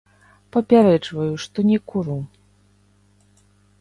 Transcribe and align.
Папярэджваю, 0.55 1.29
што 1.45 1.57
не 1.69 1.77
куру. 1.93 2.17